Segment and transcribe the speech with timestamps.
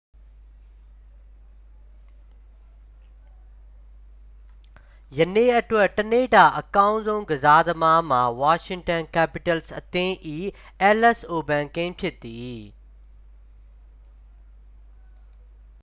[5.19, 10.13] ယနေ့အတွက် တစ်နေ့တာအကောင်းဆုံး ကစားသမားမှာ washington capitals အသင်း၏
[10.81, 12.59] အဲလက်စ်အိုဗန်းကင် ဖြစ်သည်